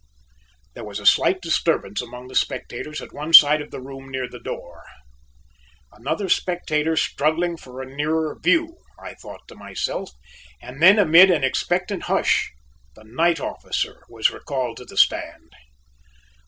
[0.73, 4.27] There was a slight disturbance among the spectators at one side of the room near
[4.27, 4.81] the door;
[5.91, 10.09] "another spectator struggling for a nearer view," I thought to myself;
[10.59, 12.51] and then amid an expectant hush
[12.95, 15.51] the night officer was recalled to the stand.